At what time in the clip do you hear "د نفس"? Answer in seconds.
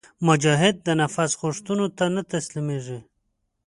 0.87-1.31